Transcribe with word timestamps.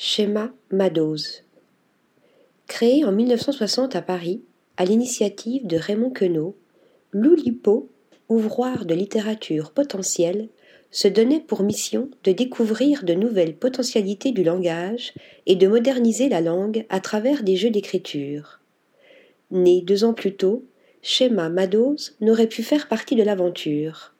Schéma 0.00 0.52
Madoz. 0.70 1.42
Créé 2.68 3.04
en 3.04 3.10
1960 3.10 3.96
à 3.96 4.00
Paris, 4.00 4.42
à 4.76 4.84
l'initiative 4.84 5.66
de 5.66 5.76
Raymond 5.76 6.10
Queneau, 6.10 6.54
l'Oulipo, 7.10 7.90
ouvroir 8.28 8.84
de 8.84 8.94
littérature 8.94 9.72
potentielle, 9.72 10.50
se 10.92 11.08
donnait 11.08 11.40
pour 11.40 11.64
mission 11.64 12.10
de 12.22 12.30
découvrir 12.30 13.02
de 13.02 13.14
nouvelles 13.14 13.56
potentialités 13.56 14.30
du 14.30 14.44
langage 14.44 15.14
et 15.46 15.56
de 15.56 15.66
moderniser 15.66 16.28
la 16.28 16.42
langue 16.42 16.86
à 16.90 17.00
travers 17.00 17.42
des 17.42 17.56
jeux 17.56 17.70
d'écriture. 17.70 18.60
Né 19.50 19.82
deux 19.82 20.04
ans 20.04 20.14
plus 20.14 20.36
tôt, 20.36 20.64
Schéma 21.02 21.48
Madoz 21.48 22.14
n'aurait 22.20 22.46
pu 22.46 22.62
faire 22.62 22.86
partie 22.86 23.16
de 23.16 23.24
l'aventure. 23.24 24.14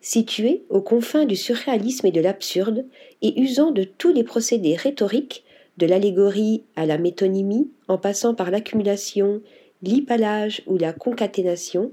Situé 0.00 0.64
aux 0.68 0.80
confins 0.80 1.24
du 1.24 1.36
surréalisme 1.36 2.06
et 2.06 2.12
de 2.12 2.20
l'absurde, 2.20 2.84
et 3.22 3.40
usant 3.40 3.72
de 3.72 3.84
tous 3.84 4.12
les 4.12 4.24
procédés 4.24 4.76
rhétoriques, 4.76 5.44
de 5.76 5.86
l'allégorie 5.86 6.64
à 6.76 6.86
la 6.86 6.98
métonymie, 6.98 7.70
en 7.88 7.98
passant 7.98 8.34
par 8.34 8.50
l'accumulation, 8.50 9.42
l'hypalage 9.82 10.62
ou 10.66 10.76
la 10.78 10.92
concaténation, 10.92 11.92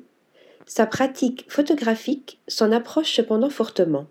sa 0.65 0.85
pratique 0.87 1.45
photographique 1.47 2.39
s'en 2.47 2.71
approche 2.71 3.13
cependant 3.13 3.49
fortement, 3.49 4.07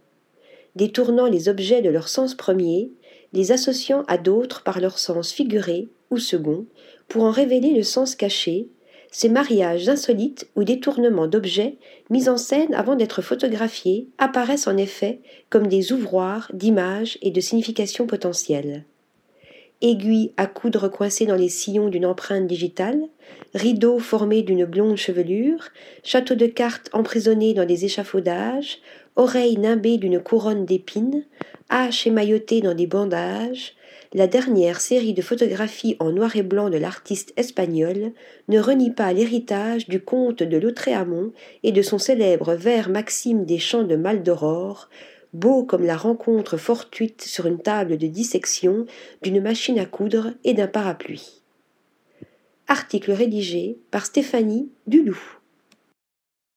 détournant 0.76 1.26
les 1.26 1.48
objets 1.48 1.82
de 1.82 1.90
leur 1.90 2.08
sens 2.08 2.34
premier, 2.34 2.90
les 3.32 3.50
associant 3.50 4.04
à 4.06 4.18
d'autres 4.18 4.62
par 4.62 4.80
leur 4.80 4.98
sens 4.98 5.32
figuré 5.32 5.88
ou 6.10 6.18
second, 6.18 6.66
pour 7.08 7.24
en 7.24 7.30
révéler 7.30 7.74
le 7.74 7.82
sens 7.82 8.14
caché, 8.14 8.68
ces 9.14 9.28
mariages 9.28 9.88
insolites 9.88 10.48
ou 10.56 10.64
détournements 10.64 11.28
d'objets 11.28 11.76
mis 12.10 12.28
en 12.28 12.36
scène 12.36 12.74
avant 12.74 12.96
d'être 12.96 13.22
photographiés 13.22 14.08
apparaissent 14.18 14.66
en 14.66 14.76
effet 14.76 15.20
comme 15.50 15.68
des 15.68 15.92
ouvroirs 15.92 16.50
d'images 16.52 17.16
et 17.22 17.30
de 17.30 17.40
significations 17.40 18.08
potentielles. 18.08 18.82
Aiguilles 19.82 20.32
à 20.36 20.48
coudre 20.48 20.88
coincées 20.88 21.26
dans 21.26 21.36
les 21.36 21.48
sillons 21.48 21.88
d'une 21.88 22.06
empreinte 22.06 22.48
digitale, 22.48 23.02
rideaux 23.54 24.00
formés 24.00 24.42
d'une 24.42 24.64
blonde 24.64 24.96
chevelure, 24.96 25.68
châteaux 26.02 26.34
de 26.34 26.46
cartes 26.46 26.90
emprisonnés 26.92 27.54
dans 27.54 27.66
des 27.66 27.84
échafaudages, 27.84 28.80
oreilles 29.14 29.58
nimbées 29.58 29.98
d'une 29.98 30.18
couronne 30.18 30.64
d'épines, 30.64 31.22
haches 31.68 32.08
émaillotées 32.08 32.62
dans 32.62 32.74
des 32.74 32.88
bandages, 32.88 33.76
la 34.14 34.28
dernière 34.28 34.80
série 34.80 35.12
de 35.12 35.22
photographies 35.22 35.96
en 35.98 36.12
noir 36.12 36.36
et 36.36 36.44
blanc 36.44 36.70
de 36.70 36.78
l'artiste 36.78 37.32
espagnol 37.36 38.12
ne 38.46 38.60
renie 38.60 38.92
pas 38.92 39.12
l'héritage 39.12 39.88
du 39.88 40.00
comte 40.00 40.44
de 40.44 40.56
Lautréamont 40.56 41.32
et 41.64 41.72
de 41.72 41.82
son 41.82 41.98
célèbre 41.98 42.54
vers 42.54 42.88
Maxime 42.88 43.44
des 43.44 43.58
champs 43.58 43.82
de 43.82 43.96
Maldoror, 43.96 44.88
beau 45.32 45.64
comme 45.64 45.84
la 45.84 45.96
rencontre 45.96 46.56
fortuite 46.56 47.22
sur 47.22 47.46
une 47.46 47.60
table 47.60 47.98
de 47.98 48.06
dissection 48.06 48.86
d'une 49.22 49.42
machine 49.42 49.80
à 49.80 49.84
coudre 49.84 50.32
et 50.44 50.54
d'un 50.54 50.68
parapluie. 50.68 51.42
Article 52.68 53.10
rédigé 53.10 53.78
par 53.90 54.06
Stéphanie 54.06 54.70
Duluth. 54.86 55.43